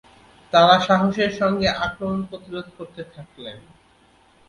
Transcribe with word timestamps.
তারা 0.53 0.75
সাহসের 0.79 1.31
সঙ্গে 1.39 1.67
আক্রমণ 1.85 2.19
প্রতিরোধ 2.29 2.67
করতে 2.77 3.01
থাকলেন। 3.13 3.57